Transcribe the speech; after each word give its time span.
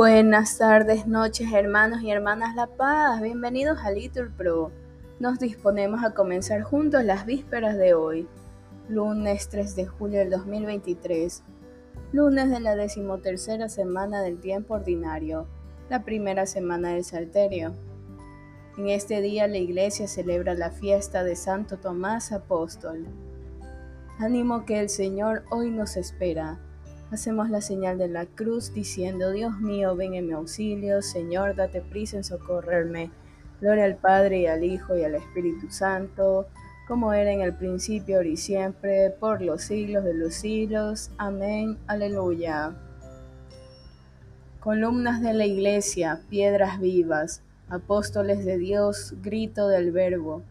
Buenas 0.00 0.56
tardes, 0.56 1.06
noches, 1.06 1.52
hermanos 1.52 2.00
y 2.00 2.10
hermanas 2.10 2.54
La 2.56 2.68
Paz. 2.68 3.20
Bienvenidos 3.20 3.80
a 3.84 3.90
Little 3.90 4.30
Pro. 4.34 4.72
Nos 5.18 5.38
disponemos 5.38 6.02
a 6.02 6.14
comenzar 6.14 6.62
juntos 6.62 7.04
las 7.04 7.26
vísperas 7.26 7.76
de 7.76 7.92
hoy, 7.92 8.26
lunes 8.88 9.50
3 9.50 9.76
de 9.76 9.84
julio 9.84 10.20
del 10.20 10.30
2023, 10.30 11.42
lunes 12.12 12.48
de 12.48 12.60
la 12.60 12.76
decimotercera 12.76 13.68
semana 13.68 14.22
del 14.22 14.40
tiempo 14.40 14.72
ordinario, 14.72 15.46
la 15.90 16.02
primera 16.02 16.46
semana 16.46 16.94
del 16.94 17.04
Salterio. 17.04 17.74
En 18.78 18.88
este 18.88 19.20
día 19.20 19.48
la 19.48 19.58
iglesia 19.58 20.08
celebra 20.08 20.54
la 20.54 20.70
fiesta 20.70 21.24
de 21.24 21.36
Santo 21.36 21.76
Tomás 21.76 22.32
Apóstol. 22.32 23.06
Ánimo 24.18 24.64
que 24.64 24.80
el 24.80 24.88
Señor 24.88 25.44
hoy 25.50 25.70
nos 25.70 25.98
espera 25.98 26.58
Hacemos 27.12 27.50
la 27.50 27.60
señal 27.60 27.98
de 27.98 28.06
la 28.06 28.24
cruz 28.24 28.72
diciendo, 28.72 29.32
Dios 29.32 29.58
mío, 29.58 29.96
ven 29.96 30.14
en 30.14 30.28
mi 30.28 30.32
auxilio, 30.32 31.02
Señor, 31.02 31.56
date 31.56 31.80
prisa 31.80 32.16
en 32.16 32.22
socorrerme. 32.22 33.10
Gloria 33.60 33.84
al 33.84 33.96
Padre 33.96 34.42
y 34.42 34.46
al 34.46 34.62
Hijo 34.62 34.96
y 34.96 35.02
al 35.02 35.16
Espíritu 35.16 35.72
Santo, 35.72 36.46
como 36.86 37.12
era 37.12 37.32
en 37.32 37.40
el 37.40 37.52
principio, 37.52 38.18
ahora 38.18 38.28
y 38.28 38.36
siempre, 38.36 39.10
por 39.10 39.42
los 39.42 39.62
siglos 39.62 40.04
de 40.04 40.14
los 40.14 40.34
siglos. 40.34 41.10
Amén. 41.18 41.78
Aleluya. 41.88 42.76
Columnas 44.60 45.20
de 45.20 45.34
la 45.34 45.46
Iglesia, 45.46 46.20
piedras 46.30 46.78
vivas, 46.78 47.42
apóstoles 47.68 48.44
de 48.44 48.56
Dios, 48.56 49.14
grito 49.20 49.66
del 49.66 49.90
Verbo. 49.90 50.44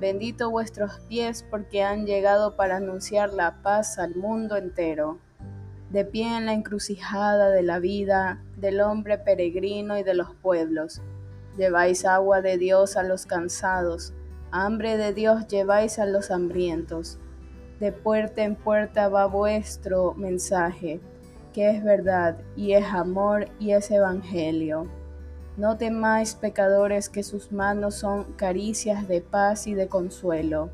Bendito 0.00 0.50
vuestros 0.50 0.98
pies 1.10 1.44
porque 1.50 1.82
han 1.82 2.06
llegado 2.06 2.56
para 2.56 2.78
anunciar 2.78 3.34
la 3.34 3.60
paz 3.62 3.98
al 3.98 4.14
mundo 4.14 4.56
entero 4.56 5.18
de 5.90 6.04
pie 6.04 6.36
en 6.36 6.46
la 6.46 6.52
encrucijada 6.52 7.50
de 7.50 7.62
la 7.62 7.78
vida, 7.78 8.42
del 8.56 8.80
hombre 8.80 9.18
peregrino 9.18 9.98
y 9.98 10.02
de 10.02 10.14
los 10.14 10.34
pueblos. 10.34 11.00
Lleváis 11.56 12.04
agua 12.04 12.42
de 12.42 12.58
Dios 12.58 12.96
a 12.96 13.02
los 13.02 13.26
cansados, 13.26 14.12
hambre 14.50 14.96
de 14.96 15.12
Dios 15.12 15.46
lleváis 15.46 15.98
a 15.98 16.06
los 16.06 16.30
hambrientos. 16.30 17.18
De 17.80 17.92
puerta 17.92 18.42
en 18.42 18.56
puerta 18.56 19.08
va 19.08 19.26
vuestro 19.26 20.14
mensaje, 20.14 21.00
que 21.52 21.70
es 21.70 21.84
verdad 21.84 22.38
y 22.56 22.72
es 22.72 22.86
amor 22.86 23.48
y 23.58 23.72
es 23.72 23.90
evangelio. 23.90 24.86
No 25.56 25.78
temáis 25.78 26.34
pecadores 26.34 27.08
que 27.08 27.22
sus 27.22 27.52
manos 27.52 27.94
son 27.94 28.24
caricias 28.34 29.08
de 29.08 29.22
paz 29.22 29.66
y 29.66 29.74
de 29.74 29.88
consuelo. 29.88 30.70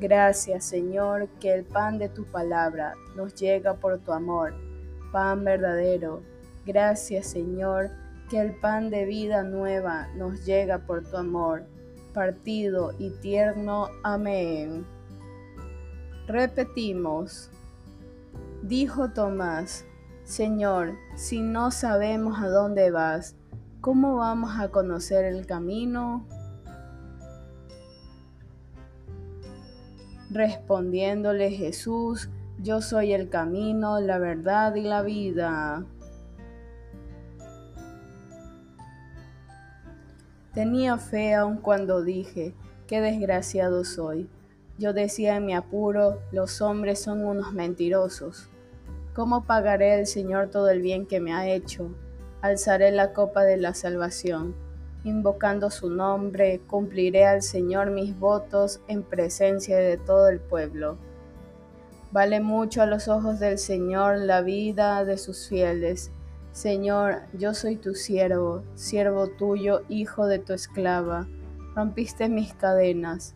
Gracias, 0.00 0.64
Señor, 0.64 1.28
que 1.40 1.52
el 1.52 1.62
pan 1.62 1.98
de 1.98 2.08
tu 2.08 2.24
palabra 2.24 2.94
nos 3.16 3.34
llega 3.34 3.74
por 3.74 3.98
tu 3.98 4.12
amor, 4.12 4.54
pan 5.12 5.44
verdadero. 5.44 6.22
Gracias, 6.64 7.26
Señor, 7.26 7.90
que 8.30 8.40
el 8.40 8.54
pan 8.54 8.88
de 8.88 9.04
vida 9.04 9.42
nueva 9.42 10.08
nos 10.16 10.46
llega 10.46 10.78
por 10.78 11.04
tu 11.04 11.18
amor, 11.18 11.64
partido 12.14 12.94
y 12.98 13.10
tierno. 13.20 13.88
Amén. 14.02 14.86
Repetimos. 16.26 17.50
Dijo 18.62 19.10
Tomás, 19.10 19.84
Señor, 20.24 20.94
si 21.14 21.42
no 21.42 21.70
sabemos 21.70 22.40
a 22.40 22.48
dónde 22.48 22.90
vas, 22.90 23.36
¿cómo 23.82 24.16
vamos 24.16 24.58
a 24.58 24.70
conocer 24.70 25.26
el 25.26 25.44
camino? 25.44 26.26
Respondiéndole 30.30 31.50
Jesús, 31.50 32.30
yo 32.62 32.80
soy 32.82 33.12
el 33.12 33.28
camino, 33.28 33.98
la 33.98 34.18
verdad 34.18 34.76
y 34.76 34.82
la 34.82 35.02
vida. 35.02 35.84
Tenía 40.54 40.98
fe 40.98 41.34
aun 41.34 41.56
cuando 41.56 42.02
dije, 42.02 42.54
qué 42.86 43.00
desgraciado 43.00 43.84
soy. 43.84 44.28
Yo 44.78 44.92
decía 44.92 45.36
en 45.36 45.46
mi 45.46 45.54
apuro, 45.54 46.20
los 46.30 46.62
hombres 46.62 47.00
son 47.00 47.24
unos 47.24 47.52
mentirosos. 47.52 48.48
¿Cómo 49.14 49.44
pagaré 49.46 49.98
el 49.98 50.06
Señor 50.06 50.48
todo 50.48 50.70
el 50.70 50.80
bien 50.80 51.06
que 51.06 51.18
me 51.18 51.32
ha 51.32 51.48
hecho? 51.48 51.90
Alzaré 52.40 52.92
la 52.92 53.12
copa 53.12 53.42
de 53.42 53.56
la 53.56 53.74
salvación 53.74 54.69
Invocando 55.04 55.70
su 55.70 55.88
nombre, 55.88 56.60
cumpliré 56.66 57.24
al 57.24 57.40
Señor 57.40 57.90
mis 57.90 58.18
votos 58.18 58.80
en 58.86 59.02
presencia 59.02 59.78
de 59.78 59.96
todo 59.96 60.28
el 60.28 60.40
pueblo. 60.40 60.98
Vale 62.12 62.40
mucho 62.40 62.82
a 62.82 62.86
los 62.86 63.08
ojos 63.08 63.40
del 63.40 63.56
Señor 63.56 64.18
la 64.18 64.42
vida 64.42 65.02
de 65.06 65.16
sus 65.16 65.48
fieles. 65.48 66.10
Señor, 66.52 67.22
yo 67.32 67.54
soy 67.54 67.76
tu 67.76 67.94
siervo, 67.94 68.62
siervo 68.74 69.28
tuyo, 69.28 69.82
hijo 69.88 70.26
de 70.26 70.38
tu 70.38 70.52
esclava. 70.52 71.26
Rompiste 71.74 72.28
mis 72.28 72.52
cadenas. 72.52 73.34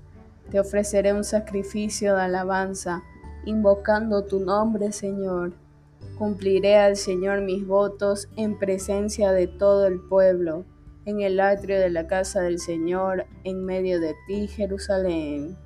Te 0.51 0.61
ofreceré 0.61 1.15
un 1.15 1.25
sacrificio 1.25 2.15
de 2.15 2.23
alabanza, 2.23 3.03
invocando 3.47 4.25
tu 4.25 4.39
nombre, 4.39 4.93
Señor. 4.93 5.55
Cumpliré 6.19 6.77
al 6.77 6.97
Señor 6.97 7.41
mis 7.41 7.67
votos 7.67 8.29
en 8.37 8.59
presencia 8.59 9.33
de 9.33 9.47
todo 9.47 9.87
el 9.87 9.99
pueblo 9.99 10.67
en 11.07 11.21
el 11.21 11.41
atrio 11.41 11.79
de 11.79 11.91
la 11.91 12.07
casa 12.07 12.41
del 12.41 12.59
Señor, 12.59 13.27
en 13.45 13.65
medio 13.65 14.01
de 14.01 14.15
ti, 14.27 14.49
Jerusalén. 14.49 15.57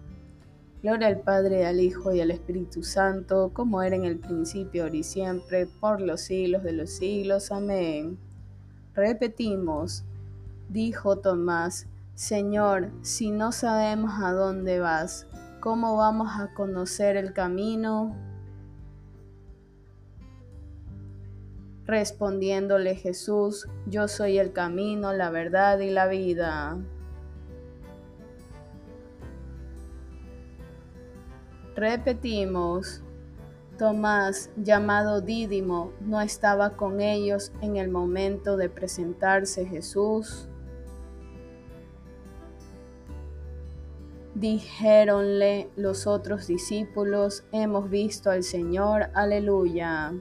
Gloria 0.83 1.09
al 1.09 1.21
Padre, 1.21 1.67
al 1.67 1.81
Hijo 1.81 2.13
y 2.13 2.21
al 2.21 2.31
Espíritu 2.31 2.83
Santo, 2.83 3.51
como 3.53 3.83
era 3.83 3.97
en 3.97 4.05
el 4.05 4.19
principio, 4.19 4.85
ahora 4.85 4.97
y 4.97 5.03
siempre, 5.03 5.67
por 5.67 6.01
los 6.01 6.21
siglos 6.21 6.63
de 6.63 6.73
los 6.73 6.91
siglos. 6.91 7.51
Amén. 7.51 8.19
Repetimos, 8.95 10.05
dijo 10.69 11.19
Tomás, 11.19 11.87
Señor, 12.15 12.91
si 13.03 13.31
no 13.31 13.53
sabemos 13.53 14.13
a 14.23 14.33
dónde 14.33 14.81
vas, 14.81 15.27
¿cómo 15.61 15.97
vamos 15.97 16.31
a 16.39 16.53
conocer 16.55 17.17
el 17.17 17.33
camino? 17.33 18.17
Respondiéndole 21.89 22.97
Jesús, 22.97 23.67
yo 23.87 24.09
soy 24.09 24.39
el 24.39 24.53
camino, 24.53 25.15
la 25.15 25.31
verdad 25.31 25.79
y 25.79 25.89
la 25.89 26.07
vida. 26.07 26.77
Repetimos, 31.75 33.03
Tomás, 33.79 34.51
llamado 34.57 35.23
Dídimo, 35.23 35.93
no 36.03 36.21
estaba 36.21 36.77
con 36.77 37.01
ellos 37.01 37.53
en 37.63 37.79
el 37.79 37.89
momento 37.89 38.59
de 38.59 38.69
presentarse 38.69 39.65
Jesús. 39.65 40.47
Dijéronle 44.35 45.71
los 45.75 46.07
otros 46.07 46.47
discípulos, 46.47 47.45
hemos 47.51 47.89
visto 47.89 48.31
al 48.31 48.43
Señor, 48.43 49.09
aleluya. 49.15 50.13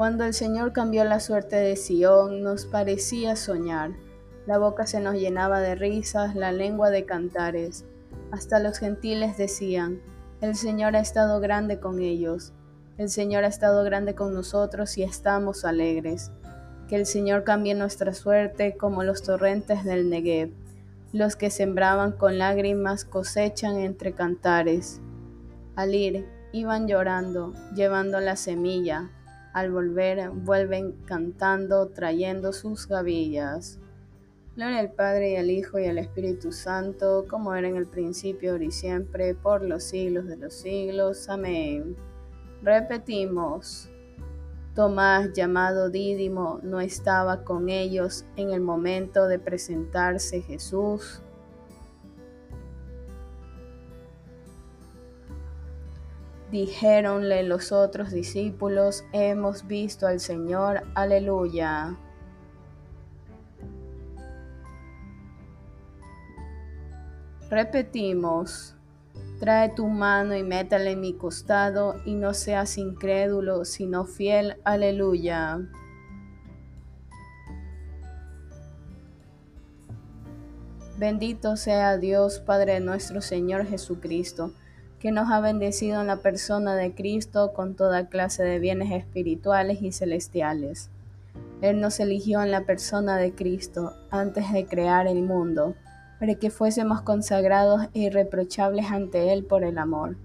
Cuando 0.00 0.24
el 0.24 0.32
Señor 0.32 0.72
cambió 0.72 1.04
la 1.04 1.20
suerte 1.20 1.56
de 1.56 1.76
Sión, 1.76 2.42
nos 2.42 2.64
parecía 2.64 3.36
soñar. 3.36 3.90
La 4.46 4.56
boca 4.56 4.86
se 4.86 4.98
nos 4.98 5.16
llenaba 5.16 5.60
de 5.60 5.74
risas, 5.74 6.34
la 6.34 6.52
lengua 6.52 6.88
de 6.88 7.04
cantares. 7.04 7.84
Hasta 8.30 8.60
los 8.60 8.78
gentiles 8.78 9.36
decían, 9.36 10.00
el 10.40 10.56
Señor 10.56 10.96
ha 10.96 11.00
estado 11.00 11.38
grande 11.38 11.80
con 11.80 12.00
ellos. 12.00 12.54
El 12.96 13.10
Señor 13.10 13.44
ha 13.44 13.48
estado 13.48 13.84
grande 13.84 14.14
con 14.14 14.32
nosotros 14.32 14.96
y 14.96 15.02
estamos 15.02 15.66
alegres. 15.66 16.30
Que 16.88 16.96
el 16.96 17.04
Señor 17.04 17.44
cambie 17.44 17.74
nuestra 17.74 18.14
suerte 18.14 18.78
como 18.78 19.04
los 19.04 19.22
torrentes 19.22 19.84
del 19.84 20.08
Negev. 20.08 20.50
Los 21.12 21.36
que 21.36 21.50
sembraban 21.50 22.12
con 22.12 22.38
lágrimas 22.38 23.04
cosechan 23.04 23.76
entre 23.76 24.12
cantares. 24.14 25.02
Al 25.76 25.94
ir, 25.94 26.26
iban 26.52 26.88
llorando, 26.88 27.52
llevando 27.74 28.18
la 28.20 28.36
semilla, 28.36 29.10
al 29.52 29.70
volver, 29.70 30.30
vuelven 30.30 30.92
cantando, 31.04 31.88
trayendo 31.88 32.52
sus 32.52 32.86
gavillas. 32.86 33.78
Gloria 34.56 34.80
al 34.80 34.92
Padre 34.92 35.32
y 35.32 35.36
al 35.36 35.50
Hijo 35.50 35.78
y 35.78 35.86
al 35.86 35.98
Espíritu 35.98 36.52
Santo, 36.52 37.26
como 37.28 37.54
era 37.54 37.68
en 37.68 37.76
el 37.76 37.86
principio, 37.86 38.52
ahora 38.52 38.64
y 38.64 38.70
siempre, 38.70 39.34
por 39.34 39.62
los 39.62 39.84
siglos 39.84 40.26
de 40.26 40.36
los 40.36 40.54
siglos. 40.54 41.28
Amén. 41.28 41.96
Repetimos. 42.62 43.88
Tomás, 44.74 45.32
llamado 45.32 45.90
Dídimo, 45.90 46.60
no 46.62 46.80
estaba 46.80 47.42
con 47.44 47.68
ellos 47.68 48.24
en 48.36 48.50
el 48.50 48.60
momento 48.60 49.26
de 49.26 49.38
presentarse 49.38 50.42
Jesús. 50.42 51.22
Dijéronle 56.50 57.42
los 57.44 57.70
otros 57.70 58.10
discípulos, 58.10 59.04
hemos 59.12 59.66
visto 59.66 60.06
al 60.06 60.20
Señor, 60.20 60.82
aleluya. 60.94 61.96
Repetimos, 67.48 68.74
Trae 69.40 69.70
tu 69.70 69.88
mano 69.88 70.36
y 70.36 70.42
métala 70.42 70.90
en 70.90 71.00
mi 71.00 71.14
costado, 71.14 71.96
y 72.04 72.14
no 72.14 72.34
seas 72.34 72.76
incrédulo, 72.76 73.64
sino 73.64 74.04
fiel. 74.04 74.58
Aleluya. 74.64 75.60
Bendito 80.98 81.56
sea 81.56 81.96
Dios, 81.96 82.40
Padre 82.40 82.80
nuestro 82.80 83.22
Señor 83.22 83.64
Jesucristo, 83.64 84.52
que 85.00 85.12
nos 85.12 85.30
ha 85.30 85.40
bendecido 85.40 86.00
en 86.02 86.06
la 86.06 86.18
persona 86.18 86.76
de 86.76 86.94
Cristo 86.94 87.52
con 87.54 87.74
toda 87.74 88.08
clase 88.08 88.44
de 88.44 88.58
bienes 88.58 88.92
espirituales 88.92 89.80
y 89.80 89.92
celestiales. 89.92 90.90
Él 91.62 91.80
nos 91.80 92.00
eligió 92.00 92.42
en 92.42 92.50
la 92.50 92.64
persona 92.64 93.16
de 93.16 93.34
Cristo 93.34 93.94
antes 94.10 94.52
de 94.52 94.66
crear 94.66 95.06
el 95.06 95.22
mundo 95.22 95.74
para 96.18 96.34
que 96.34 96.50
fuésemos 96.50 97.00
consagrados 97.00 97.88
e 97.94 98.00
irreprochables 98.00 98.90
ante 98.90 99.32
Él 99.32 99.44
por 99.44 99.64
el 99.64 99.78
amor. 99.78 100.16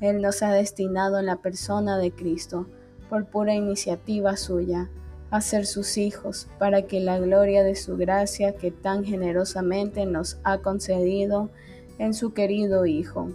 Él 0.00 0.22
nos 0.22 0.42
ha 0.42 0.50
destinado 0.50 1.18
en 1.18 1.26
la 1.26 1.36
persona 1.36 1.98
de 1.98 2.10
Cristo, 2.10 2.66
por 3.10 3.26
pura 3.26 3.54
iniciativa 3.54 4.36
suya, 4.36 4.88
a 5.30 5.40
ser 5.42 5.66
sus 5.66 5.98
hijos, 5.98 6.48
para 6.58 6.82
que 6.82 7.00
la 7.00 7.18
gloria 7.18 7.62
de 7.64 7.74
su 7.74 7.96
gracia 7.96 8.56
que 8.56 8.70
tan 8.70 9.04
generosamente 9.04 10.06
nos 10.06 10.38
ha 10.42 10.58
concedido 10.58 11.50
en 11.98 12.14
su 12.14 12.32
querido 12.32 12.86
Hijo, 12.86 13.30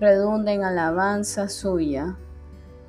redunde 0.00 0.52
en 0.52 0.64
alabanza 0.64 1.48
suya. 1.48 2.16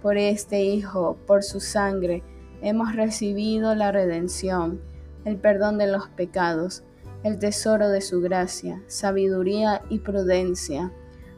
Por 0.01 0.17
este 0.17 0.63
Hijo, 0.63 1.17
por 1.25 1.43
su 1.43 1.59
sangre, 1.59 2.23
hemos 2.61 2.95
recibido 2.95 3.75
la 3.75 3.91
redención, 3.91 4.81
el 5.25 5.37
perdón 5.37 5.77
de 5.77 5.87
los 5.87 6.07
pecados, 6.09 6.83
el 7.23 7.39
tesoro 7.39 7.89
de 7.89 8.01
su 8.01 8.21
gracia, 8.21 8.81
sabiduría 8.87 9.81
y 9.89 9.99
prudencia, 9.99 10.91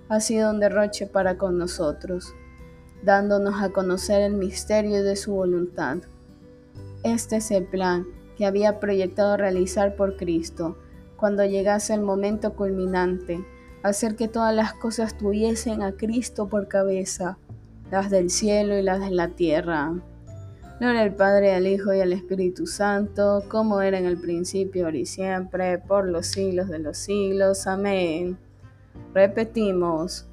ha 0.10 0.20
sido 0.20 0.52
un 0.52 0.60
derroche 0.60 1.08
para 1.08 1.38
con 1.38 1.58
nosotros, 1.58 2.34
dándonos 3.04 3.62
a 3.64 3.70
conocer 3.70 4.22
el 4.22 4.34
misterio 4.34 5.04
de 5.04 5.16
su 5.16 5.34
voluntad. 5.34 5.98
Este 7.04 7.38
es 7.38 7.50
el 7.50 7.66
plan 7.66 8.06
que 8.38 8.46
había 8.46 8.80
proyectado 8.80 9.38
realizar 9.38 9.96
por 9.96 10.18
Cristo, 10.18 10.78
cuando 11.16 11.46
llegase 11.46 11.94
el 11.94 12.02
momento 12.02 12.54
culminante, 12.54 13.44
hacer 13.84 14.16
que 14.16 14.28
todas 14.28 14.54
las 14.54 14.74
cosas 14.74 15.18
tuviesen 15.18 15.82
a 15.82 15.94
Cristo 15.94 16.48
por 16.48 16.68
cabeza, 16.68 17.38
las 17.90 18.10
del 18.10 18.30
cielo 18.30 18.78
y 18.78 18.82
las 18.82 19.00
de 19.00 19.12
la 19.12 19.30
tierra. 19.30 19.94
Gloria 20.80 21.02
al 21.02 21.14
Padre, 21.14 21.54
al 21.54 21.68
Hijo 21.68 21.94
y 21.94 22.00
al 22.00 22.12
Espíritu 22.12 22.66
Santo, 22.66 23.44
como 23.48 23.82
era 23.82 24.00
en 24.00 24.06
el 24.06 24.20
principio, 24.20 24.86
ahora 24.86 24.98
y 24.98 25.06
siempre, 25.06 25.78
por 25.78 26.08
los 26.08 26.28
siglos 26.28 26.70
de 26.70 26.80
los 26.80 26.98
siglos. 26.98 27.68
Amén. 27.68 28.38
Repetimos, 29.14 30.28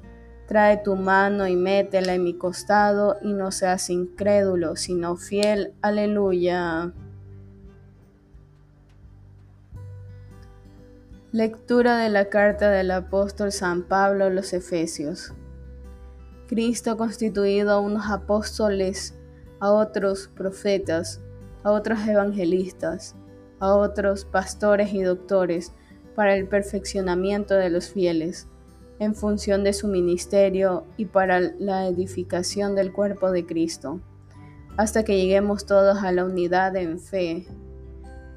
trae 0.47 0.77
tu 0.77 0.95
mano 0.95 1.47
y 1.47 1.55
métela 1.55 2.15
en 2.15 2.23
mi 2.23 2.33
costado 2.33 3.17
y 3.21 3.33
no 3.33 3.51
seas 3.51 3.91
incrédulo, 3.91 4.75
sino 4.75 5.17
fiel. 5.17 5.73
Aleluya. 5.81 6.93
Lectura 11.31 11.99
de 11.99 12.09
la 12.09 12.27
carta 12.29 12.71
del 12.71 12.89
apóstol 12.89 13.51
San 13.51 13.83
Pablo 13.83 14.25
a 14.25 14.29
los 14.31 14.51
Efesios. 14.51 15.31
Cristo 16.47 16.89
ha 16.89 16.97
constituido 16.97 17.69
a 17.69 17.79
unos 17.79 18.09
apóstoles 18.09 19.13
a 19.59 19.71
otros 19.71 20.31
profetas, 20.35 21.21
a 21.61 21.69
otros 21.69 21.99
evangelistas, 22.07 23.15
a 23.59 23.75
otros 23.75 24.25
pastores 24.25 24.91
y 24.91 25.03
doctores 25.03 25.71
para 26.15 26.35
el 26.35 26.47
perfeccionamiento 26.47 27.53
de 27.53 27.69
los 27.69 27.89
fieles, 27.89 28.47
en 28.97 29.13
función 29.13 29.63
de 29.63 29.73
su 29.73 29.87
ministerio 29.87 30.87
y 30.97 31.05
para 31.05 31.41
la 31.41 31.85
edificación 31.85 32.73
del 32.73 32.91
cuerpo 32.91 33.29
de 33.29 33.45
Cristo, 33.45 34.01
hasta 34.77 35.03
que 35.03 35.15
lleguemos 35.15 35.67
todos 35.67 35.99
a 35.99 36.11
la 36.11 36.25
unidad 36.25 36.75
en 36.75 36.99
fe, 36.99 37.45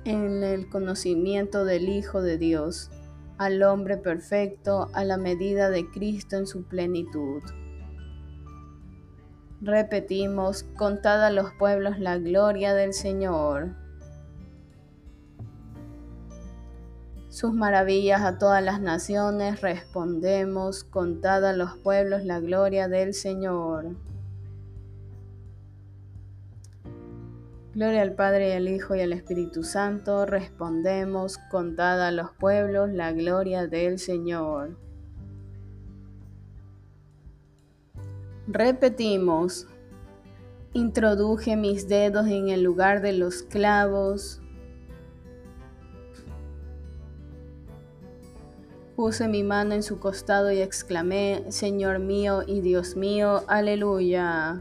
en 0.05 0.43
el 0.43 0.69
conocimiento 0.69 1.65
del 1.65 1.89
Hijo 1.89 2.23
de 2.23 2.39
Dios, 2.39 2.91
al 3.39 3.63
hombre 3.63 3.97
perfecto, 3.97 4.89
a 4.93 5.05
la 5.05 5.17
medida 5.17 5.71
de 5.71 5.89
Cristo 5.91 6.37
en 6.37 6.47
su 6.47 6.65
plenitud. 6.65 7.43
Repetimos, 9.61 10.65
contad 10.77 11.25
a 11.25 11.31
los 11.31 11.53
pueblos 11.53 11.99
la 12.01 12.19
gloria 12.19 12.75
del 12.75 12.93
Señor. 12.93 13.77
Sus 17.29 17.55
maravillas 17.55 18.23
a 18.23 18.39
todas 18.39 18.63
las 18.63 18.81
naciones, 18.81 19.61
respondemos, 19.61 20.85
contad 20.85 21.47
a 21.47 21.53
los 21.53 21.77
pueblos 21.79 22.25
la 22.25 22.41
gloria 22.41 22.89
del 22.89 23.15
Señor. 23.15 23.97
Gloria 27.75 28.03
al 28.03 28.13
Padre, 28.13 28.55
al 28.55 28.69
Hijo 28.69 28.95
y 28.95 29.01
al 29.01 29.15
Espíritu 29.15 29.63
Santo, 29.63 30.27
respondemos, 30.27 31.39
contad 31.51 32.07
a 32.07 32.11
los 32.11 32.31
pueblos 32.33 32.91
la 32.93 33.13
gloria 33.13 33.67
del 33.67 33.99
Señor. 33.99 34.77
Repetimos, 38.47 39.69
introduje 40.75 41.57
mis 41.57 41.89
dedos 41.89 42.27
en 42.27 42.51
el 42.51 42.63
lugar 42.63 43.01
de 43.01 43.15
los 43.15 43.43
clavos, 43.43 44.43
puse 48.97 49.29
mi 49.29 49.43
mano 49.43 49.73
en 49.73 49.83
su 49.83 49.99
costado 49.99 50.53
y 50.53 50.61
exclamé, 50.61 51.47
Señor 51.49 52.01
mío 52.01 52.43
y 52.47 52.61
Dios 52.61 52.97
mío, 52.97 53.45
aleluya. 53.47 54.61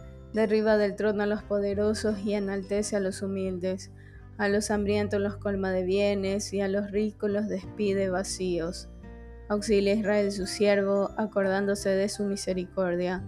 derriba 0.33 0.77
del 0.77 0.95
trono 0.95 1.23
a 1.23 1.25
los 1.27 1.43
poderosos 1.43 2.19
y 2.19 2.33
enaltece 2.33 2.95
a 2.95 2.99
los 2.99 3.21
humildes. 3.21 3.91
A 4.37 4.47
los 4.47 4.71
hambrientos 4.71 5.21
los 5.21 5.37
colma 5.37 5.71
de 5.71 5.83
bienes 5.83 6.53
y 6.53 6.61
a 6.61 6.67
los 6.67 6.91
ricos 6.91 7.29
los 7.29 7.47
despide 7.47 8.09
vacíos. 8.09 8.89
Auxilia 9.49 9.93
a 9.93 9.97
Israel 9.97 10.31
su 10.31 10.47
siervo, 10.47 11.11
acordándose 11.17 11.89
de 11.89 12.07
su 12.09 12.23
misericordia, 12.23 13.23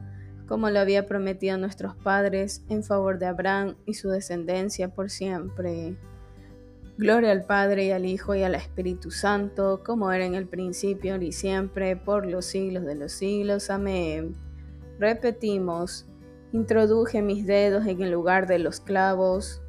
como 0.47 0.69
lo 0.69 0.79
había 0.79 1.05
prometido 1.05 1.55
a 1.55 1.57
nuestros 1.57 1.95
padres, 1.95 2.63
en 2.69 2.83
favor 2.83 3.19
de 3.19 3.25
Abraham 3.25 3.75
y 3.85 3.95
su 3.95 4.09
descendencia 4.09 4.87
por 4.87 5.09
siempre. 5.09 5.97
Gloria 6.97 7.31
al 7.31 7.43
Padre 7.43 7.85
y 7.85 7.91
al 7.91 8.05
Hijo 8.05 8.35
y 8.35 8.43
al 8.43 8.55
Espíritu 8.55 9.09
Santo, 9.09 9.81
como 9.83 10.11
era 10.11 10.25
en 10.25 10.35
el 10.35 10.47
principio 10.47 11.19
y 11.21 11.31
siempre, 11.31 11.97
por 11.97 12.25
los 12.25 12.45
siglos 12.45 12.85
de 12.85 12.95
los 12.95 13.11
siglos. 13.11 13.69
Amén. 13.69 14.35
Repetimos, 14.99 16.05
introduje 16.53 17.21
mis 17.21 17.45
dedos 17.45 17.85
en 17.85 18.01
el 18.01 18.11
lugar 18.11 18.47
de 18.47 18.59
los 18.59 18.79
clavos, 18.79 19.63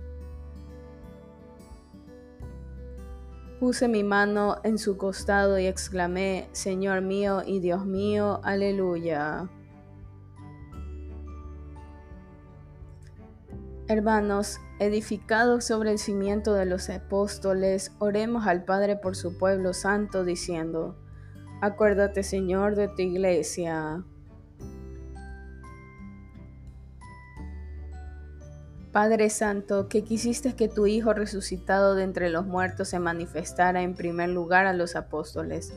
Puse 3.64 3.88
mi 3.88 4.04
mano 4.04 4.58
en 4.62 4.76
su 4.76 4.98
costado 4.98 5.58
y 5.58 5.66
exclamé, 5.66 6.50
Señor 6.52 7.00
mío 7.00 7.42
y 7.46 7.60
Dios 7.60 7.86
mío, 7.86 8.40
aleluya. 8.42 9.48
Hermanos, 13.88 14.58
edificados 14.80 15.64
sobre 15.64 15.92
el 15.92 15.98
cimiento 15.98 16.52
de 16.52 16.66
los 16.66 16.90
apóstoles, 16.90 17.92
oremos 18.00 18.46
al 18.46 18.64
Padre 18.64 18.96
por 18.96 19.16
su 19.16 19.38
pueblo 19.38 19.72
santo, 19.72 20.24
diciendo, 20.24 20.96
Acuérdate, 21.62 22.22
Señor, 22.22 22.74
de 22.76 22.88
tu 22.88 23.00
iglesia. 23.00 24.04
Padre 28.94 29.28
Santo, 29.28 29.88
que 29.88 30.04
quisiste 30.04 30.54
que 30.54 30.68
tu 30.68 30.86
Hijo 30.86 31.14
resucitado 31.14 31.96
de 31.96 32.04
entre 32.04 32.30
los 32.30 32.46
muertos 32.46 32.90
se 32.90 33.00
manifestara 33.00 33.82
en 33.82 33.96
primer 33.96 34.28
lugar 34.28 34.66
a 34.66 34.72
los 34.72 34.94
apóstoles, 34.94 35.74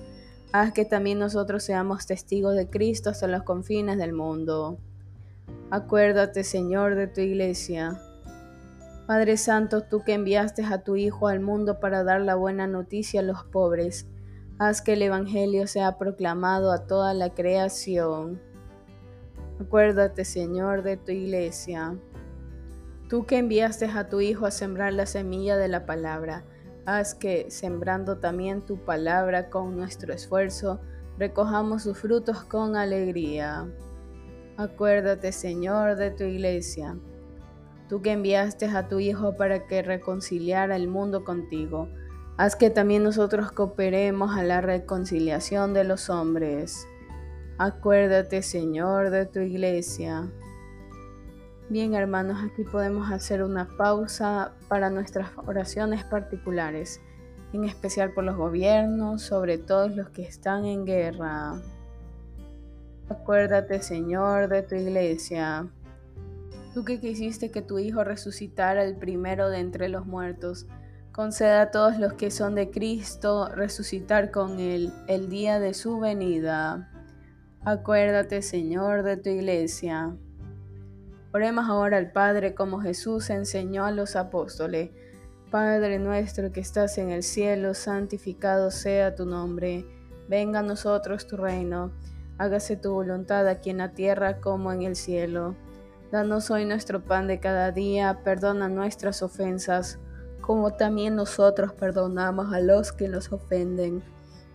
haz 0.51 0.71
que 0.71 0.85
también 0.85 1.17
nosotros 1.17 1.63
seamos 1.63 2.05
testigos 2.05 2.53
de 2.53 2.69
Cristo 2.69 3.09
hasta 3.09 3.25
los 3.25 3.41
confines 3.41 3.97
del 3.97 4.13
mundo. 4.13 4.77
Acuérdate, 5.71 6.43
Señor, 6.43 6.93
de 6.93 7.07
tu 7.07 7.21
iglesia. 7.21 7.99
Padre 9.07 9.37
Santo, 9.37 9.81
tú 9.81 10.03
que 10.03 10.13
enviaste 10.13 10.63
a 10.63 10.83
tu 10.83 10.95
Hijo 10.95 11.27
al 11.27 11.39
mundo 11.39 11.79
para 11.79 12.03
dar 12.03 12.21
la 12.21 12.35
buena 12.35 12.67
noticia 12.67 13.21
a 13.21 13.23
los 13.23 13.43
pobres, 13.45 14.05
Haz 14.59 14.83
que 14.83 14.93
el 14.93 15.01
Evangelio 15.01 15.65
sea 15.65 15.97
proclamado 15.97 16.71
a 16.71 16.85
toda 16.85 17.15
la 17.15 17.31
creación. 17.31 18.39
Acuérdate, 19.59 20.23
Señor, 20.23 20.83
de 20.83 20.97
tu 20.97 21.11
iglesia. 21.11 21.95
Tú 23.09 23.25
que 23.25 23.37
enviaste 23.37 23.85
a 23.85 24.09
tu 24.09 24.19
Hijo 24.19 24.45
a 24.45 24.51
sembrar 24.51 24.93
la 24.93 25.05
semilla 25.05 25.57
de 25.57 25.67
la 25.67 25.85
palabra, 25.85 26.43
haz 26.85 27.15
que, 27.15 27.49
sembrando 27.49 28.17
también 28.17 28.61
tu 28.61 28.77
palabra 28.77 29.49
con 29.49 29.75
nuestro 29.75 30.13
esfuerzo, 30.13 30.79
recojamos 31.17 31.83
sus 31.83 31.97
frutos 31.97 32.43
con 32.43 32.75
alegría. 32.75 33.67
Acuérdate, 34.57 35.31
Señor, 35.31 35.95
de 35.95 36.11
tu 36.11 36.23
iglesia. 36.23 36.97
Tú 37.87 38.01
que 38.01 38.11
enviaste 38.11 38.65
a 38.65 38.87
tu 38.87 38.99
Hijo 38.99 39.37
para 39.37 39.67
que 39.67 39.81
reconciliara 39.81 40.75
el 40.75 40.87
mundo 40.87 41.23
contigo, 41.23 41.87
Haz 42.37 42.55
que 42.55 42.69
también 42.69 43.03
nosotros 43.03 43.51
cooperemos 43.51 44.37
a 44.37 44.43
la 44.43 44.61
reconciliación 44.61 45.73
de 45.73 45.83
los 45.83 46.11
hombres. 46.11 46.87
Acuérdate, 47.57 48.43
Señor, 48.43 49.09
de 49.09 49.25
tu 49.25 49.39
iglesia. 49.39 50.29
Bien, 51.69 51.93
hermanos, 51.93 52.39
aquí 52.43 52.63
podemos 52.63 53.11
hacer 53.11 53.43
una 53.43 53.67
pausa 53.77 54.53
para 54.69 54.89
nuestras 54.89 55.31
oraciones 55.45 56.03
particulares, 56.03 57.01
en 57.51 57.65
especial 57.65 58.13
por 58.13 58.23
los 58.23 58.37
gobiernos, 58.37 59.21
sobre 59.21 59.57
todos 59.57 59.95
los 59.95 60.09
que 60.09 60.23
están 60.23 60.65
en 60.65 60.85
guerra. 60.85 61.61
Acuérdate, 63.09 63.81
Señor, 63.81 64.47
de 64.47 64.63
tu 64.63 64.75
iglesia. 64.75 65.67
Tú 66.73 66.85
que 66.85 66.99
quisiste 66.99 67.51
que 67.51 67.61
tu 67.61 67.79
Hijo 67.79 68.03
resucitara 68.03 68.83
el 68.83 68.95
primero 68.95 69.49
de 69.49 69.59
entre 69.59 69.89
los 69.89 70.05
muertos, 70.05 70.67
Conceda 71.17 71.63
a 71.63 71.71
todos 71.71 71.97
los 71.97 72.13
que 72.13 72.29
son 72.29 72.53
de 72.53 72.69
Cristo 72.69 73.49
resucitar 73.49 74.29
con 74.29 74.59
Él 74.59 74.93
el 75.07 75.29
día 75.29 75.59
de 75.59 75.73
su 75.73 75.99
venida. 75.99 76.91
Acuérdate, 77.65 78.43
Señor, 78.43 79.01
de 79.01 79.17
tu 79.17 79.31
iglesia. 79.31 80.15
Oremos 81.33 81.69
ahora 81.69 81.97
al 81.97 82.11
Padre 82.11 82.55
como 82.55 82.79
Jesús 82.79 83.29
enseñó 83.29 83.85
a 83.85 83.91
los 83.91 84.15
apóstoles. 84.15 84.91
Padre 85.51 85.99
nuestro 85.99 86.51
que 86.51 86.59
estás 86.59 86.97
en 86.97 87.09
el 87.09 87.23
cielo, 87.23 87.73
santificado 87.73 88.71
sea 88.71 89.15
tu 89.15 89.25
nombre. 89.25 89.85
Venga 90.27 90.59
a 90.59 90.63
nosotros 90.63 91.27
tu 91.27 91.37
reino. 91.37 91.91
Hágase 92.37 92.75
tu 92.75 92.91
voluntad 92.91 93.47
aquí 93.47 93.69
en 93.69 93.77
la 93.77 93.93
tierra 93.93 94.39
como 94.39 94.71
en 94.71 94.83
el 94.83 94.95
cielo. 94.95 95.55
Danos 96.11 96.51
hoy 96.51 96.65
nuestro 96.65 97.03
pan 97.03 97.27
de 97.27 97.39
cada 97.39 97.71
día. 97.71 98.21
Perdona 98.23 98.69
nuestras 98.69 99.21
ofensas 99.21 99.99
como 100.47 100.71
también 100.71 101.17
nosotros 101.17 101.73
perdonamos 101.73 102.53
a 102.53 102.61
los 102.61 102.93
que 102.93 103.09
nos 103.09 103.33
ofenden. 103.33 104.01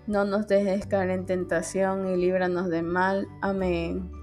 No 0.07 0.25
nos 0.25 0.49
dejes 0.49 0.87
caer 0.87 1.11
en 1.11 1.26
tentación 1.26 2.09
y 2.09 2.17
líbranos 2.17 2.71
de 2.71 2.83
mal. 2.83 3.29
Amén. 3.43 4.22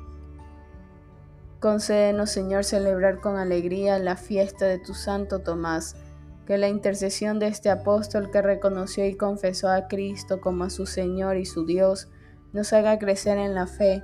Concédenos, 1.60 2.30
Señor, 2.30 2.64
celebrar 2.64 3.20
con 3.20 3.36
alegría 3.36 4.00
la 4.00 4.16
fiesta 4.16 4.66
de 4.66 4.80
tu 4.80 4.94
Santo 4.94 5.40
Tomás, 5.40 5.98
que 6.46 6.58
la 6.58 6.70
intercesión 6.70 7.38
de 7.38 7.48
este 7.48 7.70
apóstol 7.70 8.32
que 8.32 8.42
reconoció 8.42 9.06
y 9.06 9.16
confesó 9.16 9.68
a 9.70 9.88
Cristo 9.88 10.40
como 10.40 10.64
a 10.64 10.70
su 10.70 10.86
Señor 10.86 11.36
y 11.38 11.46
su 11.46 11.66
Dios, 11.66 12.08
nos 12.54 12.72
haga 12.72 12.98
crecer 12.98 13.38
en 13.38 13.56
la 13.56 13.68
fe, 13.68 14.04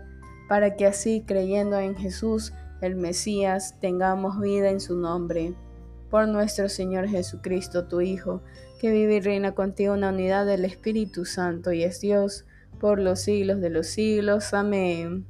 para 0.49 0.75
que 0.75 0.85
así, 0.85 1.23
creyendo 1.25 1.79
en 1.79 1.95
Jesús, 1.95 2.53
el 2.81 2.95
Mesías, 2.95 3.79
tengamos 3.79 4.39
vida 4.41 4.69
en 4.69 4.81
su 4.81 4.97
nombre 4.97 5.55
por 6.09 6.27
nuestro 6.27 6.69
Señor 6.69 7.07
Jesucristo, 7.07 7.87
tu 7.87 8.01
Hijo, 8.01 8.43
que 8.79 8.91
vive 8.91 9.15
y 9.15 9.21
reina 9.21 9.53
contigo 9.53 9.95
en 9.95 10.01
la 10.01 10.09
unidad 10.09 10.45
del 10.45 10.65
Espíritu 10.65 11.25
Santo 11.25 11.71
y 11.71 11.83
es 11.83 12.01
Dios 12.01 12.45
por 12.79 12.99
los 12.99 13.21
siglos 13.21 13.61
de 13.61 13.69
los 13.69 13.87
siglos. 13.87 14.53
Amén. 14.53 15.25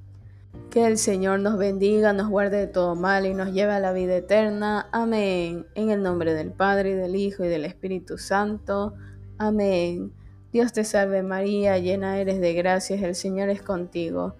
Que 0.69 0.85
el 0.85 0.97
Señor 0.97 1.39
nos 1.39 1.57
bendiga, 1.57 2.13
nos 2.13 2.29
guarde 2.29 2.57
de 2.57 2.67
todo 2.67 2.95
mal 2.95 3.25
y 3.25 3.33
nos 3.33 3.53
lleve 3.53 3.73
a 3.73 3.79
la 3.79 3.93
vida 3.93 4.15
eterna. 4.15 4.89
Amén. 4.91 5.67
En 5.75 5.89
el 5.89 6.03
nombre 6.03 6.33
del 6.33 6.51
Padre, 6.51 6.91
y 6.91 6.93
del 6.93 7.15
Hijo, 7.15 7.45
y 7.45 7.47
del 7.47 7.65
Espíritu 7.65 8.17
Santo. 8.17 8.93
Amén. 9.37 10.11
Dios 10.51 10.71
te 10.71 10.85
salve 10.85 11.21
María, 11.21 11.77
llena 11.79 12.17
eres 12.19 12.39
de 12.39 12.53
gracias, 12.53 13.01
el 13.01 13.15
Señor 13.15 13.49
es 13.49 13.61
contigo. 13.61 14.35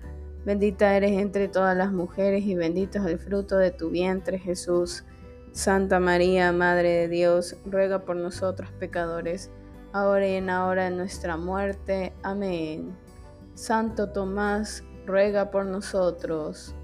Bendita 0.45 0.95
eres 0.95 1.12
entre 1.13 1.48
todas 1.48 1.75
las 1.75 1.91
mujeres 1.91 2.45
y 2.45 2.55
bendito 2.55 3.00
es 3.00 3.05
el 3.05 3.19
fruto 3.19 3.57
de 3.57 3.72
tu 3.72 3.89
vientre 3.89 4.39
Jesús. 4.39 5.03
Santa 5.51 6.00
María, 6.00 6.51
Madre 6.51 6.89
de 6.89 7.07
Dios, 7.07 7.57
ruega 7.65 8.05
por 8.05 8.15
nosotros 8.15 8.69
pecadores, 8.79 9.51
ahora 9.91 10.27
y 10.27 10.36
en 10.36 10.45
la 10.45 10.65
hora 10.67 10.86
de 10.86 10.95
nuestra 10.95 11.36
muerte. 11.36 12.13
Amén. 12.24 12.95
Santo 13.53 14.12
Tomás, 14.12 14.84
ruega 15.05 15.51
por 15.51 15.65
nosotros. 15.65 16.75